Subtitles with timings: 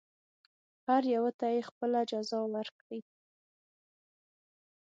[0.87, 3.01] هر یوه ته یې خپله جزا ورکړي.